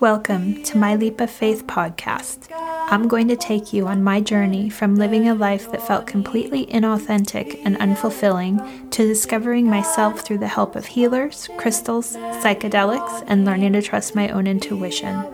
[0.00, 2.48] Welcome to my Leap of Faith podcast.
[2.90, 6.66] I'm going to take you on my journey from living a life that felt completely
[6.66, 13.74] inauthentic and unfulfilling to discovering myself through the help of healers, crystals, psychedelics, and learning
[13.74, 15.24] to trust my own intuition.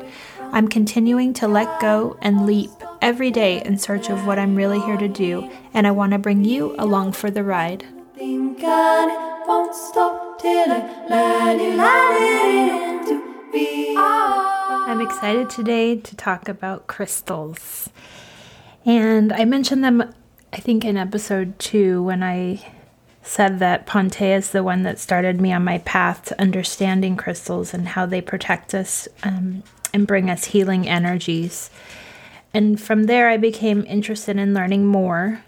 [0.52, 2.70] I'm continuing to let go and leap
[3.00, 6.18] every day in search of what I'm really here to do, and I want to
[6.18, 7.86] bring you along for the ride.
[13.57, 17.88] I'm excited today to talk about crystals.
[18.84, 20.12] And I mentioned them,
[20.52, 22.66] I think, in episode two when I
[23.23, 27.73] said that Ponte is the one that started me on my path to understanding crystals
[27.73, 31.70] and how they protect us um, and bring us healing energies.
[32.52, 35.45] And from there, I became interested in learning more.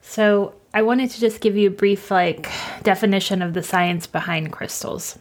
[0.00, 2.50] So I wanted to just give you a brief, like,
[2.82, 5.18] definition of the science behind crystals.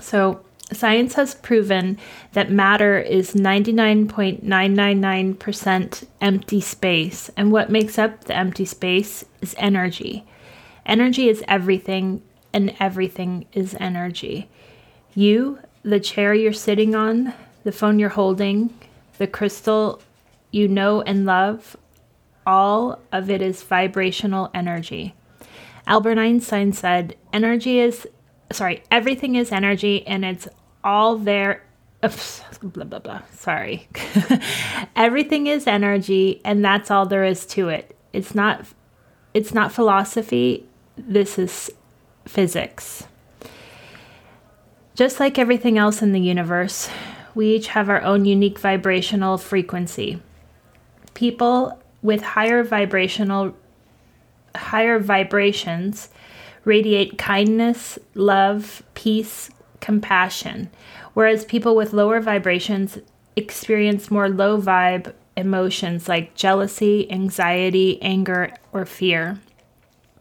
[0.00, 0.44] So,
[0.74, 1.98] science has proven
[2.32, 10.24] that matter is 99.999% empty space, and what makes up the empty space is energy.
[10.84, 14.48] Energy is everything, and everything is energy.
[15.14, 18.72] You, the chair you're sitting on, the phone you're holding,
[19.18, 20.00] the crystal
[20.50, 21.76] you know and love,
[22.46, 25.14] all of it is vibrational energy.
[25.86, 28.06] Albert Einstein said, energy is,
[28.52, 30.48] sorry, everything is energy and it's
[30.84, 31.62] all there.
[32.04, 33.22] Oops, blah, blah, blah.
[33.32, 33.88] Sorry.
[34.96, 37.96] everything is energy and that's all there is to it.
[38.12, 38.64] It's not,
[39.34, 40.66] it's not philosophy.
[40.96, 41.70] This is
[42.26, 43.06] physics.
[44.94, 46.90] Just like everything else in the universe,
[47.34, 50.20] we each have our own unique vibrational frequency.
[51.14, 53.54] People with higher vibrational
[54.54, 56.10] higher vibrations
[56.64, 59.50] radiate kindness, love, peace,
[59.82, 60.70] compassion,
[61.12, 62.98] whereas people with lower vibrations
[63.36, 69.38] experience more low vibe emotions like jealousy, anxiety, anger, or fear.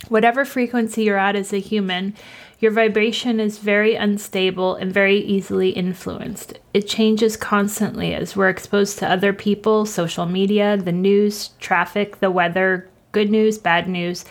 [0.09, 2.16] Whatever frequency you're at as a human,
[2.59, 6.59] your vibration is very unstable and very easily influenced.
[6.74, 12.31] It changes constantly as we're exposed to other people, social media, the news, traffic, the
[12.31, 14.25] weather, good news, bad news,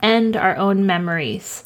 [0.00, 1.64] and our own memories.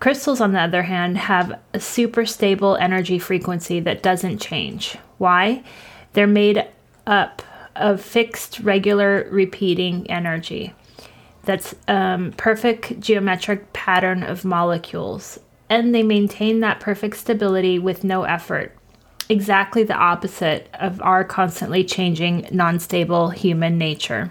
[0.00, 4.96] Crystals, on the other hand, have a super stable energy frequency that doesn't change.
[5.18, 5.64] Why?
[6.12, 6.66] They're made
[7.06, 7.42] up
[7.74, 10.72] of fixed, regular, repeating energy.
[11.44, 18.24] That's um, perfect geometric pattern of molecules and they maintain that perfect stability with no
[18.24, 18.74] effort.
[19.28, 24.30] Exactly the opposite of our constantly changing, non stable human nature.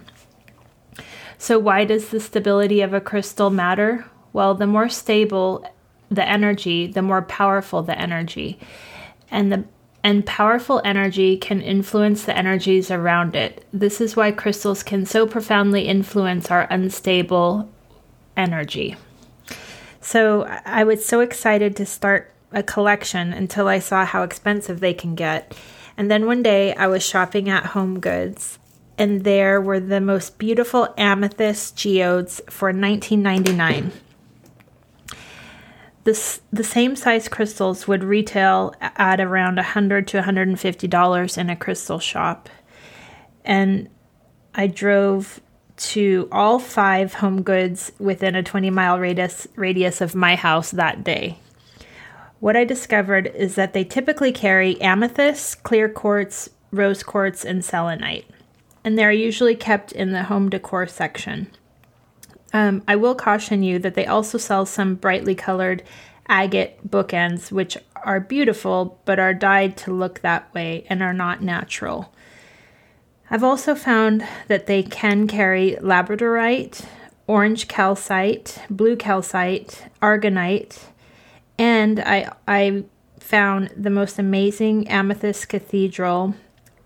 [1.37, 4.05] So, why does the stability of a crystal matter?
[4.33, 5.65] Well, the more stable
[6.09, 8.59] the energy, the more powerful the energy.
[9.29, 9.65] And the
[10.03, 13.65] and powerful energy can influence the energies around it.
[13.73, 17.67] This is why crystals can so profoundly influence our unstable
[18.37, 18.95] energy.
[19.99, 24.93] So I was so excited to start a collection until I saw how expensive they
[24.93, 25.53] can get.
[25.97, 28.59] And then one day I was shopping at Home Goods
[28.97, 33.91] and there were the most beautiful amethyst geodes for 19.99.
[36.07, 41.55] This, the same size crystals would retail at around 100 to 150 dollars in a
[41.57, 42.47] crystal shop.
[43.43, 43.89] And
[44.55, 45.41] I drove
[45.75, 51.03] to all five home goods within a 20 mile radius, radius of my house that
[51.03, 51.39] day.
[52.39, 58.29] What I discovered is that they typically carry amethyst, clear quartz, rose quartz, and selenite,
[58.81, 61.51] and they're usually kept in the home decor section.
[62.53, 65.83] Um, I will caution you that they also sell some brightly colored
[66.29, 71.41] agate bookends, which are beautiful but are dyed to look that way and are not
[71.41, 72.13] natural.
[73.29, 76.85] I've also found that they can carry labradorite,
[77.27, 80.79] orange calcite, blue calcite, aragonite,
[81.59, 82.85] and I I
[83.19, 86.35] found the most amazing amethyst cathedral,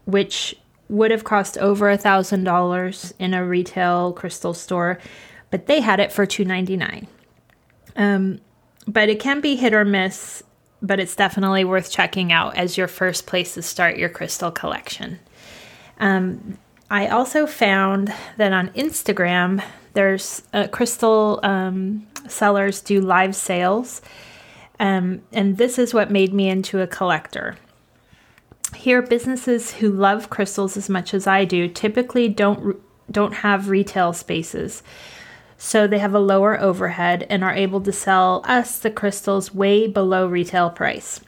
[0.05, 0.55] which
[0.89, 4.97] would have cost over a thousand dollars in a retail crystal store,
[5.51, 7.07] but they had it for two ninety nine.
[7.95, 8.41] Um,
[8.87, 10.43] but it can be hit or miss,
[10.81, 15.19] but it's definitely worth checking out as your first place to start your crystal collection.
[15.99, 16.57] Um,
[16.89, 19.63] I also found that on Instagram,
[19.93, 24.01] there's uh, crystal um, sellers do live sales.
[24.79, 27.55] Um, and this is what made me into a collector.
[28.75, 32.77] Here, businesses who love crystals as much as I do typically don't
[33.11, 34.81] don't have retail spaces,
[35.63, 39.85] so they have a lower overhead and are able to sell us the crystals way
[39.85, 41.21] below retail price.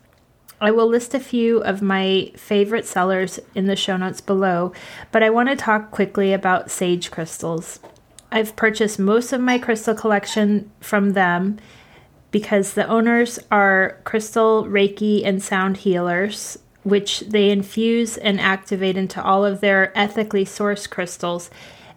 [0.60, 4.74] I will list a few of my favorite sellers in the show notes below,
[5.12, 7.80] but I want to talk quickly about sage crystals.
[8.32, 11.60] I've purchased most of my crystal collection from them
[12.32, 19.24] because the owners are crystal, Reiki, and sound healers, which they infuse and activate into
[19.24, 21.52] all of their ethically sourced crystals.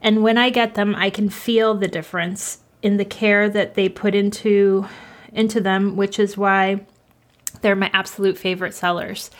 [0.06, 3.88] And when I get them, I can feel the difference in the care that they
[3.88, 4.86] put into
[5.32, 6.86] into them, which is why
[7.60, 9.30] they're my absolute favorite sellers.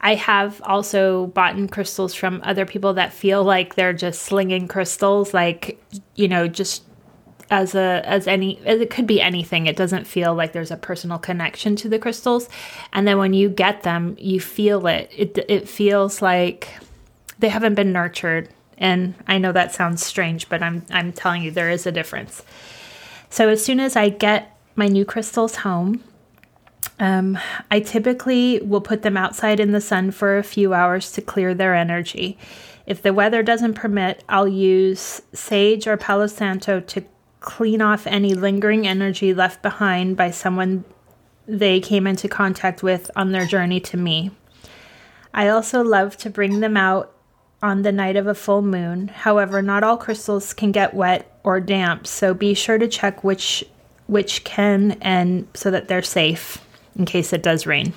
[0.00, 4.66] I have also bought in crystals from other people that feel like they're just slinging
[4.66, 5.80] crystals, like,
[6.16, 6.82] you know, just
[7.48, 9.68] as a as any as it could be anything.
[9.68, 12.48] It doesn't feel like there's a personal connection to the crystals.
[12.92, 15.12] And then when you get them you feel it.
[15.16, 16.70] It it feels like
[17.38, 21.50] they haven't been nurtured and I know that sounds strange but I'm I'm telling you
[21.50, 22.42] there is a difference
[23.30, 26.02] so as soon as I get my new crystals home
[27.00, 27.38] um,
[27.70, 31.54] I typically will put them outside in the sun for a few hours to clear
[31.54, 32.38] their energy.
[32.86, 37.04] If the weather doesn't permit, I'll use sage or Palo Santo to
[37.40, 40.84] clean off any lingering energy left behind by someone
[41.46, 44.30] they came into contact with on their journey to me.
[45.32, 47.14] I also love to bring them out
[47.62, 49.08] on the night of a full moon.
[49.08, 53.64] However, not all crystals can get wet or damp, so be sure to check which
[54.06, 56.64] which can and so that they're safe
[56.96, 57.92] in case it does rain.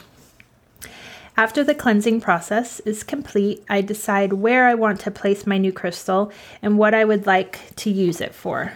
[1.37, 5.71] After the cleansing process is complete, I decide where I want to place my new
[5.71, 6.31] crystal
[6.61, 8.73] and what I would like to use it for.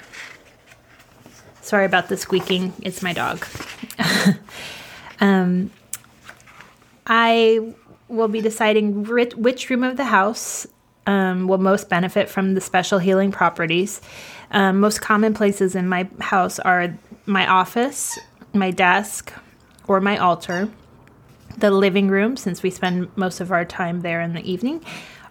[1.62, 3.46] Sorry about the squeaking, it's my dog.
[5.20, 5.72] um,
[7.06, 7.74] I
[8.08, 10.66] will be deciding which room of the house
[11.08, 14.02] um, will most benefit from the special healing properties.
[14.52, 18.18] Um, most common places in my house are my office,
[18.54, 19.34] my desk,
[19.88, 20.70] or my altar,
[21.58, 24.84] the living room, since we spend most of our time there in the evening,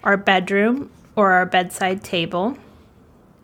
[0.03, 2.57] our bedroom or our bedside table.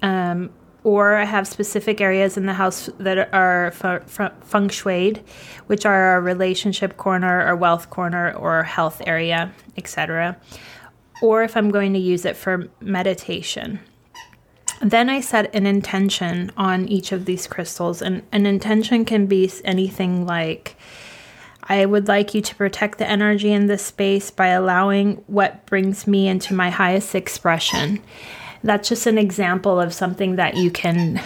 [0.02, 0.50] Um,
[0.82, 5.22] or I have specific areas in the house that are feng shuied,
[5.66, 10.38] which are our relationship corner, our wealth corner, or health area, etc.
[11.22, 13.80] Or if I'm going to use it for meditation.
[14.80, 19.50] Then I set an intention on each of these crystals, and an intention can be
[19.62, 20.76] anything like
[21.64, 26.06] I would like you to protect the energy in this space by allowing what brings
[26.06, 28.02] me into my highest expression.
[28.64, 31.20] That's just an example of something that you can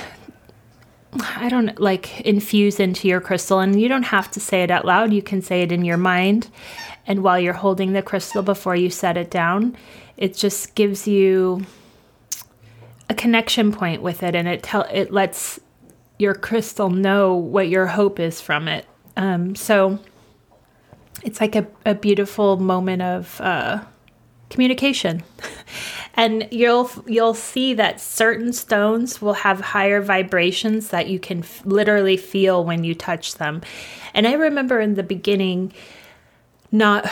[1.37, 4.85] I don't like infuse into your crystal and you don't have to say it out
[4.85, 5.13] loud.
[5.13, 6.49] You can say it in your mind
[7.07, 9.77] and while you're holding the crystal before you set it down,
[10.17, 11.65] it just gives you
[13.11, 15.61] a connection point with it and it tell it lets
[16.19, 18.87] your crystal know what your hope is from it.
[19.17, 19.99] Um, so
[21.23, 23.83] it's like a, a beautiful moment of uh,
[24.51, 25.23] communication.
[26.15, 31.65] and you'll you'll see that certain stones will have higher vibrations that you can f-
[31.65, 33.63] literally feel when you touch them.
[34.15, 35.73] And I remember in the beginning
[36.75, 37.09] not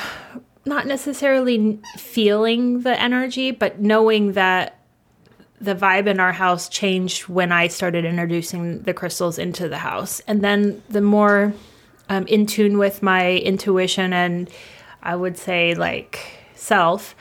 [0.64, 4.78] not necessarily feeling the energy, but knowing that
[5.60, 10.20] the vibe in our house changed when I started introducing the crystals into the house.
[10.26, 11.52] And then the more
[12.08, 14.50] um, in tune with my intuition and
[15.02, 16.18] I would say like
[16.54, 17.14] self,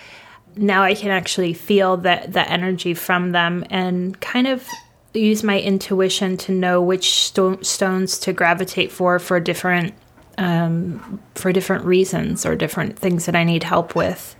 [0.55, 4.67] now I can actually feel that the energy from them and kind of
[5.13, 9.93] use my intuition to know which sto- stones to gravitate for for different
[10.37, 14.35] um, for different reasons or different things that I need help with.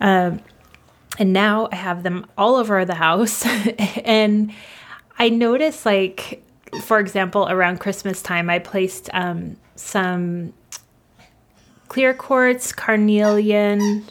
[0.00, 0.40] Um,
[1.18, 3.44] and now I have them all over the house.
[4.04, 4.52] and
[5.18, 6.42] I notice, like,
[6.82, 10.52] for example, around Christmas time, I placed um, some
[11.88, 14.04] clear quartz, carnelian.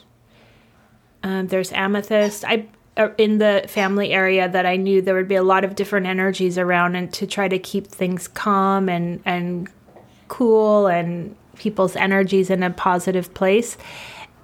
[1.24, 2.44] Um, there's amethyst.
[2.46, 5.76] I uh, in the family area that I knew there would be a lot of
[5.76, 9.70] different energies around, and to try to keep things calm and and
[10.28, 13.78] cool and people's energies in a positive place.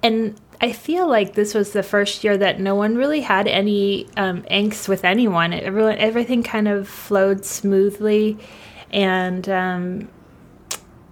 [0.02, 4.06] And I feel like this was the first year that no one really had any
[4.16, 5.52] um, angst with anyone.
[5.52, 8.38] Everyone, everything kind of flowed smoothly,
[8.90, 10.08] and um,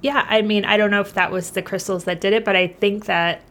[0.00, 2.56] yeah, I mean, I don't know if that was the crystals that did it, but
[2.56, 3.42] I think that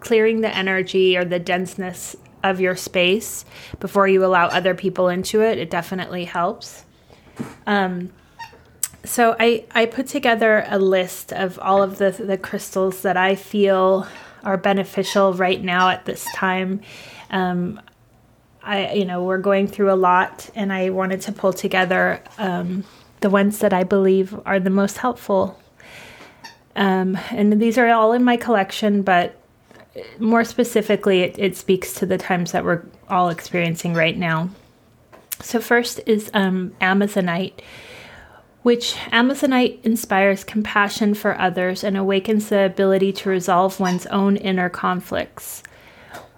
[0.00, 3.44] clearing the energy or the denseness of your space
[3.80, 6.84] before you allow other people into it, it definitely helps.
[7.66, 8.10] Um,
[9.04, 13.34] so I, I put together a list of all of the, the crystals that I
[13.34, 14.06] feel
[14.42, 16.80] are beneficial right now at this time.
[17.30, 17.80] Um,
[18.62, 22.84] I, you know, we're going through a lot, and I wanted to pull together um,
[23.20, 25.58] the ones that I believe are the most helpful.
[26.76, 29.36] Um, and these are all in my collection, but
[30.18, 34.50] more specifically, it, it, speaks to the times that we're all experiencing right now.
[35.40, 37.60] So, first is um, Amazonite,
[38.62, 44.68] which Amazonite inspires compassion for others and awakens the ability to resolve one's own inner
[44.68, 45.62] conflicts.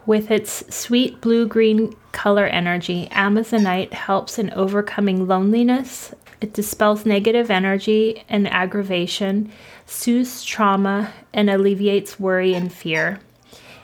[0.07, 6.14] With its sweet blue green color energy, Amazonite helps in overcoming loneliness.
[6.41, 9.50] It dispels negative energy and aggravation,
[9.87, 13.21] soothes trauma, and alleviates worry and fear.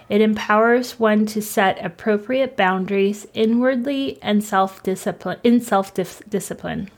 [0.08, 6.90] It empowers one to set appropriate boundaries inwardly and self-discipline in self-discipline.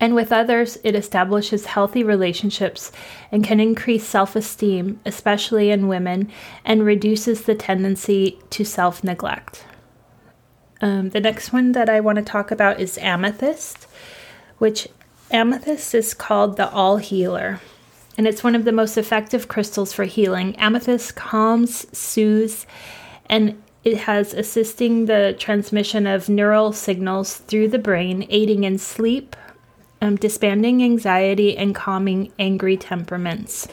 [0.00, 2.92] And with others, it establishes healthy relationships
[3.32, 6.30] and can increase self esteem, especially in women,
[6.64, 9.64] and reduces the tendency to self neglect.
[10.80, 13.88] Um, the next one that I want to talk about is amethyst,
[14.58, 14.86] which
[15.30, 17.60] amethyst is called the all healer.
[18.16, 20.56] And it's one of the most effective crystals for healing.
[20.56, 22.66] Amethyst calms, soothes,
[23.26, 29.36] and it has assisting the transmission of neural signals through the brain, aiding in sleep,
[30.00, 33.68] um, disbanding anxiety and calming angry temperaments.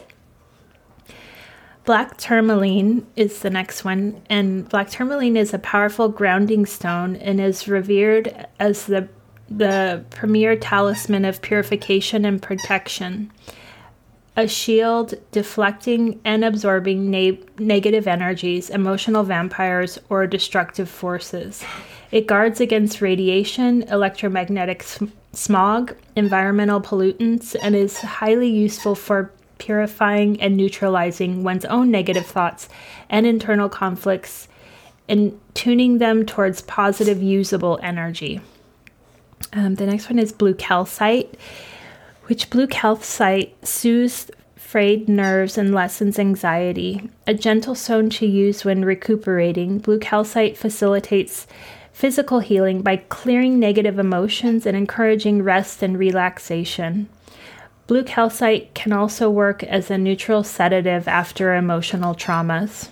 [1.86, 7.40] Black tourmaline is the next one, and black tourmaline is a powerful grounding stone and
[7.40, 9.08] is revered as the
[9.48, 13.32] the premier talisman of purification and protection.
[14.36, 21.64] A shield deflecting and absorbing na- negative energies, emotional vampires, or destructive forces.
[22.12, 25.06] It guards against radiation, electromagnetic sm-
[25.36, 32.68] smog, environmental pollutants, and is highly useful for purifying and neutralizing one's own negative thoughts
[33.10, 34.48] and internal conflicts
[35.08, 38.42] and tuning them towards positive, usable energy.
[39.54, 41.38] Um, the next one is blue calcite,
[42.24, 47.10] which blue calcite soothes frayed nerves and lessens anxiety.
[47.28, 51.46] A gentle stone to use when recuperating, blue calcite facilitates
[51.96, 57.08] physical healing by clearing negative emotions and encouraging rest and relaxation.
[57.88, 62.90] Blue calcite can also work as a neutral sedative after emotional traumas.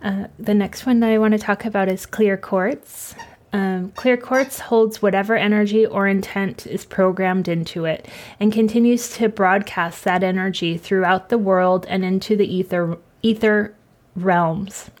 [0.00, 3.16] Uh, the next one that I want to talk about is clear quartz.
[3.52, 8.06] Um, clear quartz holds whatever energy or intent is programmed into it
[8.38, 13.74] and continues to broadcast that energy throughout the world and into the ether, ether
[14.14, 14.92] realms.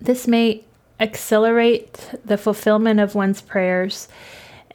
[0.00, 0.64] This may
[1.00, 4.08] accelerate the fulfillment of one's prayers,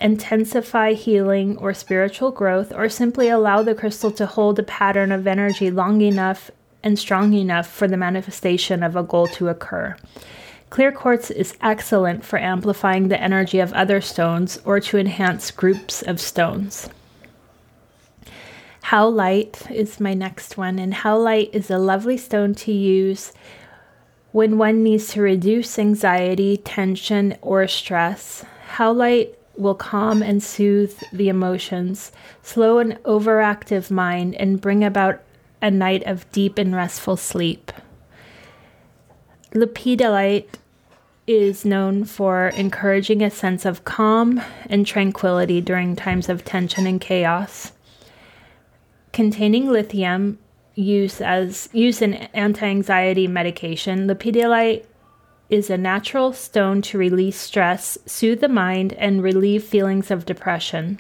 [0.02, 5.28] intensify healing or spiritual growth, or simply allow the crystal to hold a pattern of
[5.28, 6.52] energy long enough
[6.84, 9.96] and strong enough for the manifestation of a goal to occur.
[10.70, 16.02] Clear quartz is excellent for amplifying the energy of other stones or to enhance groups
[16.02, 16.90] of stones.
[18.86, 23.32] Howlite is my next one, and Howlite is a lovely stone to use
[24.36, 31.30] when one needs to reduce anxiety, tension, or stress, Howlite will calm and soothe the
[31.30, 32.12] emotions,
[32.44, 35.22] slow an overactive mind, and bring about
[35.62, 37.72] a night of deep and restful sleep.
[39.54, 40.56] Lepidolite
[41.26, 47.00] is known for encouraging a sense of calm and tranquility during times of tension and
[47.00, 47.72] chaos.
[49.14, 50.40] Containing lithium,
[50.76, 54.08] use as use in anti-anxiety medication.
[54.08, 54.86] Lepidolite
[55.50, 61.00] is a natural stone to release stress, soothe the mind, and relieve feelings of depression.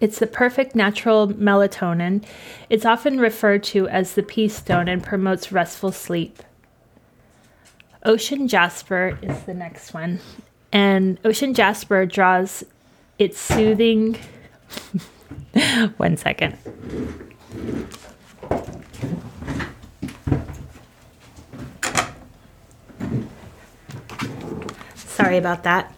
[0.00, 2.24] It's the perfect natural melatonin.
[2.68, 6.42] It's often referred to as the peace stone and promotes restful sleep.
[8.04, 10.18] Ocean jasper is the next one.
[10.72, 12.64] And ocean jasper draws
[13.18, 14.18] its soothing.
[15.98, 16.58] one second.
[24.94, 25.92] Sorry about that.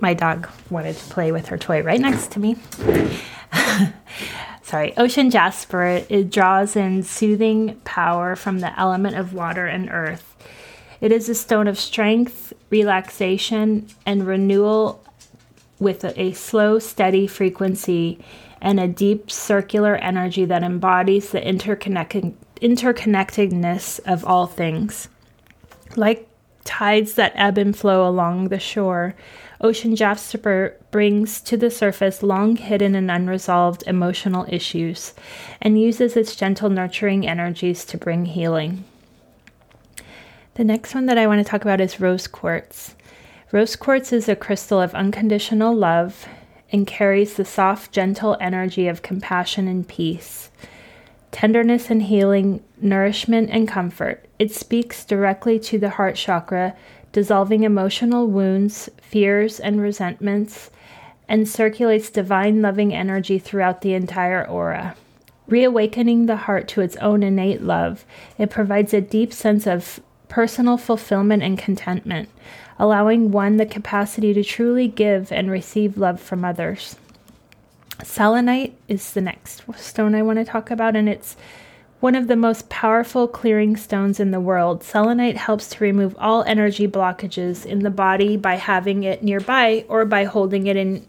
[0.00, 2.56] My dog wanted to play with her toy right next to me.
[4.62, 10.36] Sorry, ocean jasper, it draws in soothing power from the element of water and earth.
[11.00, 15.02] It is a stone of strength, relaxation, and renewal
[15.80, 18.22] with a, a slow, steady frequency
[18.60, 25.08] and a deep circular energy that embodies the interconnected, interconnectedness of all things.
[25.96, 26.28] Like
[26.64, 29.14] tides that ebb and flow along the shore,
[29.60, 35.14] ocean jasper brings to the surface long hidden and unresolved emotional issues
[35.60, 38.84] and uses its gentle, nurturing energies to bring healing.
[40.54, 42.94] The next one that I want to talk about is rose quartz.
[43.52, 46.26] Rose quartz is a crystal of unconditional love
[46.72, 50.50] and carries the soft, gentle energy of compassion and peace,
[51.30, 54.26] tenderness and healing, nourishment and comfort.
[54.38, 56.76] It speaks directly to the heart chakra,
[57.12, 60.70] dissolving emotional wounds, fears, and resentments,
[61.28, 64.96] and circulates divine loving energy throughout the entire aura.
[65.46, 68.04] Reawakening the heart to its own innate love,
[68.38, 70.00] it provides a deep sense of
[70.30, 72.30] personal fulfillment and contentment,
[72.78, 76.96] allowing one the capacity to truly give and receive love from others.
[78.02, 81.36] Selenite is the next stone I want to talk about, and it's
[81.98, 84.82] one of the most powerful clearing stones in the world.
[84.82, 90.06] Selenite helps to remove all energy blockages in the body by having it nearby or
[90.06, 91.06] by holding it in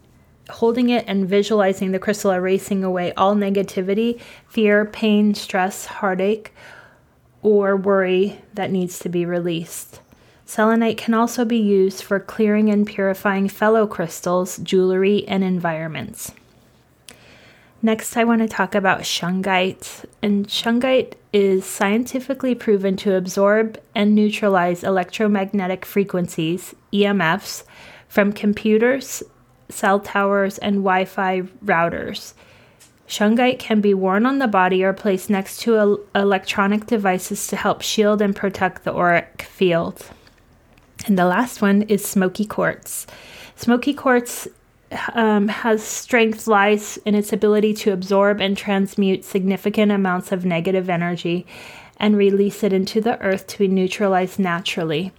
[0.50, 6.52] holding it and visualizing the crystal erasing away all negativity, fear, pain, stress, heartache,
[7.42, 10.00] or worry that needs to be released.
[10.46, 16.32] Selenite can also be used for clearing and purifying fellow crystals, jewelry, and environments.
[17.84, 20.04] Next, I want to talk about shungite.
[20.22, 27.64] And shungite is scientifically proven to absorb and neutralize electromagnetic frequencies, EMFs,
[28.08, 29.22] from computers,
[29.68, 32.34] cell towers, and Wi Fi routers.
[33.08, 37.82] Shungite can be worn on the body or placed next to electronic devices to help
[37.82, 40.06] shield and protect the auric field.
[41.06, 43.06] And the last one is smoky quartz.
[43.56, 44.48] Smoky quartz
[45.14, 50.88] um, has strength lies in its ability to absorb and transmute significant amounts of negative
[50.88, 51.46] energy
[51.98, 55.12] and release it into the earth to be neutralized naturally.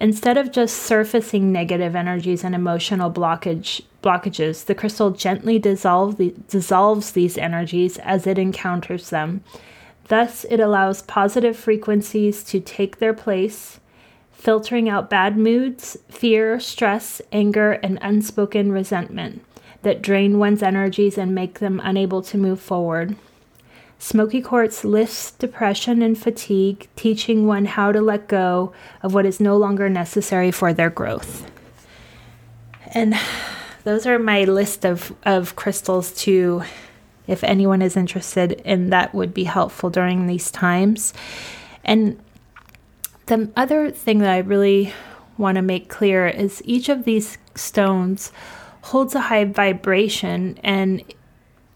[0.00, 6.34] Instead of just surfacing negative energies and emotional blockage, blockages, the crystal gently dissolve the,
[6.48, 9.44] dissolves these energies as it encounters them.
[10.08, 13.78] Thus, it allows positive frequencies to take their place,
[14.32, 19.44] filtering out bad moods, fear, stress, anger, and unspoken resentment
[19.82, 23.16] that drain one's energies and make them unable to move forward.
[24.02, 29.40] Smoky quartz lifts depression and fatigue, teaching one how to let go of what is
[29.40, 31.48] no longer necessary for their growth.
[32.94, 33.14] And
[33.84, 36.62] those are my list of, of crystals to
[37.26, 41.12] if anyone is interested in that would be helpful during these times.
[41.84, 42.18] And
[43.26, 44.94] the other thing that I really
[45.36, 48.32] want to make clear is each of these stones
[48.80, 51.04] holds a high vibration and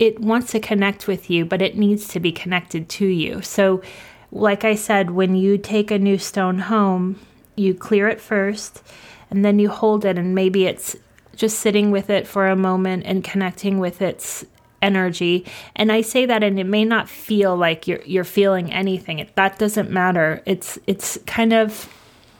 [0.04, 3.40] it wants to connect with you, but it needs to be connected to you.
[3.42, 3.82] So,
[4.30, 7.20] like I said, when you take a new stone home,
[7.56, 8.82] you clear it first
[9.30, 10.96] and then you hold it, and maybe it's
[11.34, 14.44] just sitting with it for a moment and connecting with its
[14.82, 15.44] energy.
[15.74, 19.18] And I say that and it may not feel like you're you're feeling anything.
[19.18, 20.42] It, that doesn't matter.
[20.46, 21.84] It's it's kind of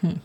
[0.03, 0.19] hmm,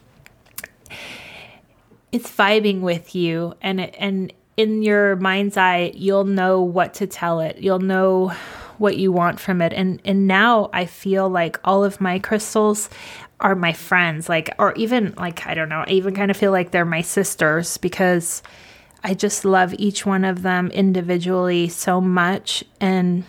[2.11, 7.07] it's vibing with you and it, and in your mind's eye, you'll know what to
[7.07, 7.59] tell it.
[7.59, 8.33] You'll know
[8.77, 9.71] what you want from it.
[9.71, 12.89] And and now I feel like all of my crystals
[13.39, 16.51] are my friends, like or even like I don't know, I even kind of feel
[16.51, 18.43] like they're my sisters because
[19.01, 23.23] I just love each one of them individually so much and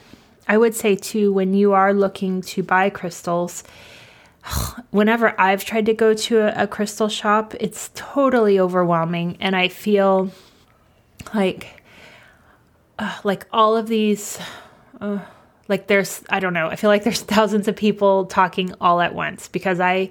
[0.49, 3.63] I would say too when you are looking to buy crystals,
[4.91, 9.69] whenever I've tried to go to a, a crystal shop, it's totally overwhelming and I
[9.69, 10.33] feel
[11.35, 11.83] like
[12.99, 14.39] uh, like all of these
[15.01, 15.19] uh,
[15.69, 19.15] like there's i don't know i feel like there's thousands of people talking all at
[19.15, 20.11] once because i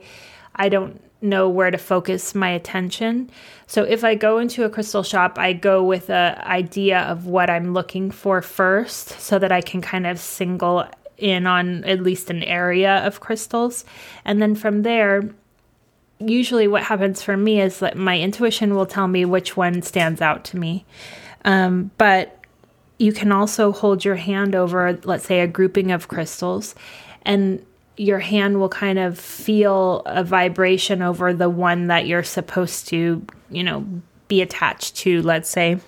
[0.55, 3.29] i don't know where to focus my attention.
[3.67, 7.49] So if i go into a crystal shop i go with a idea of what
[7.49, 10.87] i'm looking for first so that i can kind of single
[11.19, 13.85] in on at least an area of crystals.
[14.25, 15.29] And then from there
[16.19, 20.21] usually what happens for me is that my intuition will tell me which one stands
[20.21, 20.85] out to me.
[21.45, 22.43] Um, but
[22.97, 26.75] you can also hold your hand over, let's say, a grouping of crystals,
[27.23, 32.87] and your hand will kind of feel a vibration over the one that you're supposed
[32.89, 33.85] to, you know,
[34.27, 35.79] be attached to, let's say.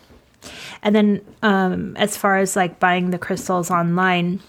[0.82, 4.40] And then, um, as far as like buying the crystals online,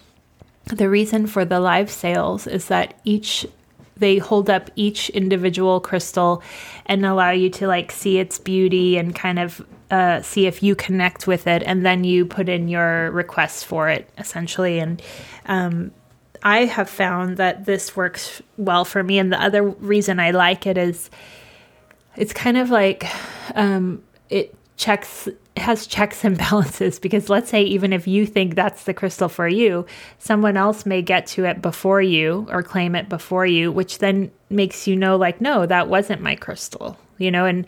[0.66, 3.46] the reason for the live sales is that each
[3.96, 6.42] they hold up each individual crystal
[6.86, 10.74] and allow you to like see its beauty and kind of uh, see if you
[10.74, 14.78] connect with it and then you put in your request for it essentially.
[14.78, 15.02] And
[15.46, 15.92] um,
[16.44, 19.18] i have found that this works well for me.
[19.18, 21.10] And the other reason i like it is
[22.16, 23.06] it's kind of like
[23.54, 28.84] um, it checks has checks and balances because let's say even if you think that's
[28.84, 29.86] the crystal for you,
[30.18, 34.30] someone else may get to it before you or claim it before you, which then
[34.50, 37.66] makes you know like no, that wasn't my crystal, you know, and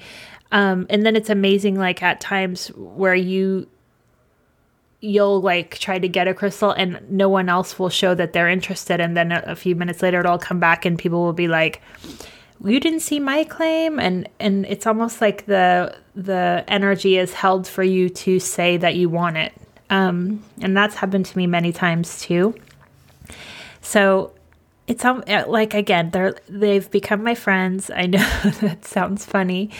[0.50, 3.68] um and then it's amazing like at times where you
[5.00, 8.48] you'll like try to get a crystal and no one else will show that they're
[8.48, 11.82] interested and then a, few minutes later it'll come back and people will be like
[12.64, 17.66] you didn't see my claim and and it's almost like the the energy is held
[17.66, 19.52] for you to say that you want it.
[19.90, 22.54] Um and that's happened to me many times too.
[23.80, 24.32] So
[24.86, 27.90] it's um, like again they're they've become my friends.
[27.90, 28.18] I know
[28.60, 29.70] that sounds funny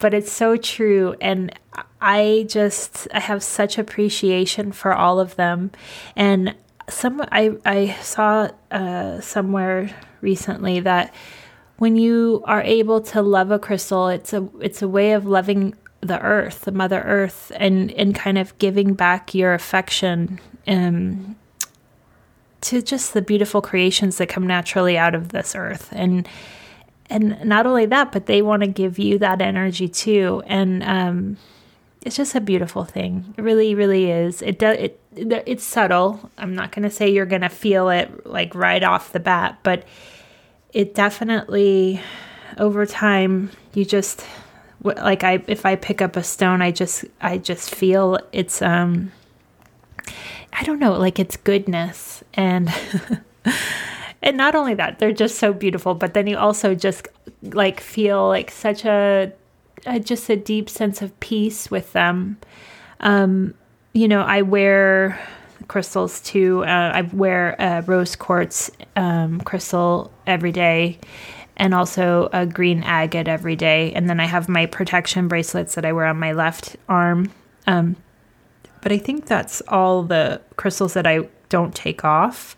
[0.00, 1.14] but it's so true.
[1.20, 1.52] And
[2.00, 5.70] i just i have such appreciation for all of them.
[6.16, 6.54] And
[6.88, 11.14] some i i saw uh, somewhere recently that
[11.80, 15.74] when you are able to love a crystal it's a it's a way of loving
[16.00, 21.36] the earth the mother earth and and kind of giving back your affection um,
[22.62, 25.88] to just the beautiful creations that come naturally out of this earth.
[25.92, 26.28] And
[27.08, 30.42] and not only that but they want to give you that energy too.
[30.46, 31.36] And um,
[32.02, 33.34] it's just a beautiful thing.
[33.36, 34.42] It really really is.
[34.42, 36.30] It does it it's subtle.
[36.38, 39.58] I'm not going to say you're going to feel it like right off the bat
[39.62, 39.84] but
[40.72, 42.00] it definitely
[42.58, 44.24] over time you just
[44.82, 49.12] like i if i pick up a stone i just i just feel it's um
[50.52, 52.72] I don't know, like it's goodness and
[54.22, 57.08] and not only that, they're just so beautiful, but then you also just
[57.42, 59.32] like feel like such a,
[59.86, 62.38] a just a deep sense of peace with them.
[63.00, 63.54] Um,
[63.92, 65.18] you know, I wear
[65.70, 66.64] crystals too.
[66.64, 70.98] Uh, I wear a rose quartz um, crystal every day
[71.56, 73.92] and also a green agate every day.
[73.92, 77.30] And then I have my protection bracelets that I wear on my left arm.
[77.68, 77.94] Um,
[78.82, 82.56] but I think that's all the crystals that I don't take off.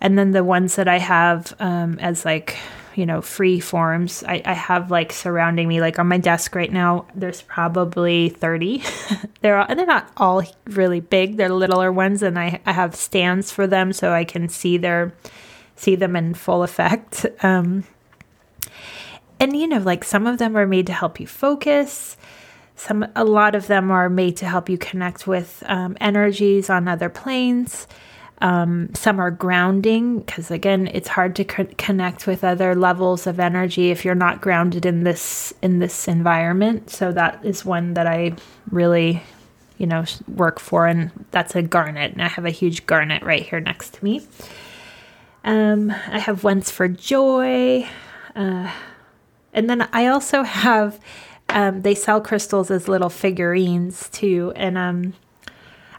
[0.00, 2.56] And then the ones that I have um, as like,
[2.96, 6.72] you know, free forms, I, I have like surrounding me, like on my desk right
[6.72, 8.82] now, there's probably 30.
[9.40, 11.36] they're all, and they're not all really big.
[11.36, 12.22] They're littler ones.
[12.22, 15.12] And I, I have stands for them so I can see their,
[15.76, 17.26] see them in full effect.
[17.42, 17.84] Um,
[19.38, 22.16] and you know, like some of them are made to help you focus
[22.76, 26.86] some a lot of them are made to help you connect with um, energies on
[26.86, 27.88] other planes.
[28.42, 33.40] Um, some are grounding because again, it's hard to co- connect with other levels of
[33.40, 36.90] energy if you're not grounded in this in this environment.
[36.90, 38.34] So that is one that I
[38.70, 39.22] really,
[39.78, 43.42] you know, work for, and that's a garnet, and I have a huge garnet right
[43.42, 44.26] here next to me.
[45.44, 47.88] Um, I have ones for joy,
[48.34, 48.70] uh,
[49.54, 51.00] and then I also have
[51.48, 55.14] um, they sell crystals as little figurines too, and um,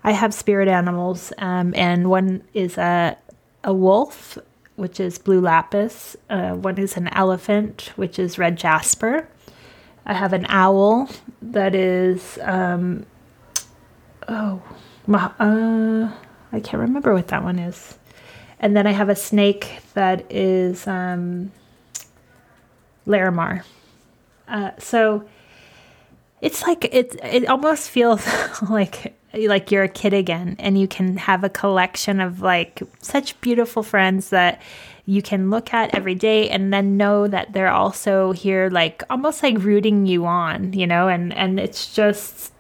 [0.04, 3.18] I have spirit animals, um, and one is a
[3.64, 4.38] a wolf,
[4.76, 6.16] which is blue lapis.
[6.30, 9.28] Uh, one is an elephant, which is red jasper.
[10.06, 11.10] I have an owl
[11.42, 13.06] that is um,
[14.28, 14.62] oh,
[15.14, 16.12] uh,
[16.52, 17.98] I can't remember what that one is.
[18.60, 21.52] And then I have a snake that is um,
[23.06, 23.64] Larimar.
[24.48, 25.28] Uh, so
[26.42, 28.26] it's like it it almost feels
[28.70, 29.16] like
[29.48, 33.84] like you're a kid again and you can have a collection of like such beautiful
[33.84, 34.62] friends that
[35.06, 39.44] you can look at every day and then know that they're also here like almost
[39.44, 41.08] like rooting you on you know?
[41.08, 42.54] And and it's just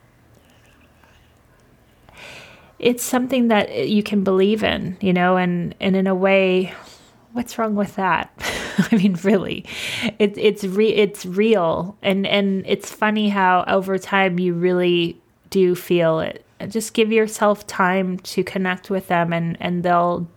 [2.80, 5.38] it's something that you can believe in you know?
[5.38, 6.74] And and in a way
[7.38, 8.32] what's wrong with that?
[8.92, 9.63] I mean, really,
[10.18, 15.76] it, it's re- it's real, and and it's funny how over time you really do
[15.76, 16.44] feel it.
[16.67, 20.28] Just give yourself time to connect with them, and and they'll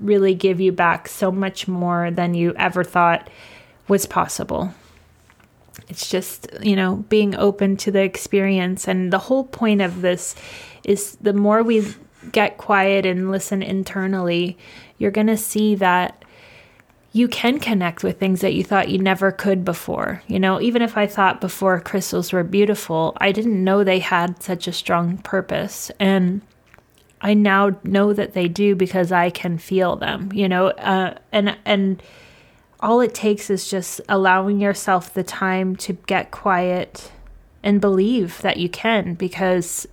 [0.00, 3.28] really give you back so much more than you ever thought
[3.88, 4.72] was possible.
[5.88, 8.88] It's just, you know, being open to the experience.
[8.88, 10.34] And the whole point of this
[10.84, 11.86] is the more we
[12.32, 14.58] get quiet and listen internally,
[14.98, 16.24] you're going to see that
[17.12, 20.22] you can connect with things that you thought you never could before.
[20.28, 24.42] You know, even if I thought before crystals were beautiful, I didn't know they had
[24.42, 25.90] such a strong purpose.
[25.98, 26.40] And
[27.20, 31.56] I now know that they do because I can feel them, you know, uh, and,
[31.64, 32.02] and,
[32.82, 37.12] all it takes is just allowing yourself the time to get quiet
[37.62, 39.86] and believe that you can because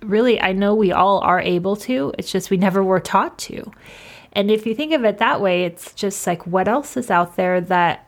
[0.00, 3.70] really I know we all are able to it's just we never were taught to
[4.32, 7.36] and if you think of it that way, it's just like what else is out
[7.36, 8.06] there that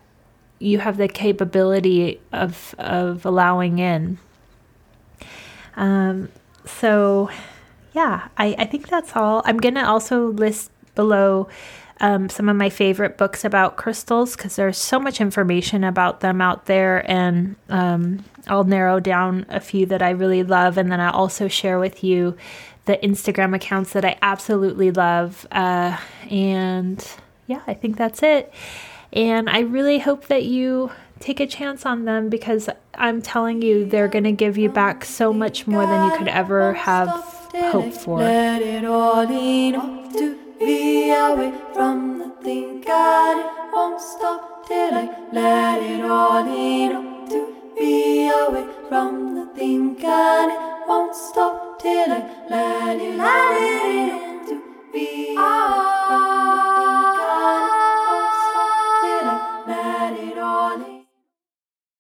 [0.58, 4.18] you have the capability of of allowing in.
[5.76, 6.28] Um,
[6.64, 7.30] so
[7.92, 9.42] yeah, I, I think that's all.
[9.44, 11.48] I'm gonna also list below
[12.00, 16.40] um, some of my favorite books about crystals because there's so much information about them
[16.40, 17.08] out there.
[17.10, 20.78] And um, I'll narrow down a few that I really love.
[20.78, 22.36] And then I'll also share with you
[22.86, 25.46] the Instagram accounts that I absolutely love.
[25.50, 25.98] Uh,
[26.30, 27.06] and
[27.46, 28.52] yeah, I think that's it.
[29.12, 33.84] And I really hope that you take a chance on them because I'm telling you,
[33.86, 37.08] they're going to give you back so much more than you could ever have
[37.54, 38.18] hoped for.
[38.18, 39.74] Let it all in
[40.12, 47.63] to be away from the thing God won't stop till I let it all to
[47.76, 54.12] be away from the thing and it won't stop till I let you let it
[54.12, 55.36] in to be away.
[55.38, 56.73] Ah.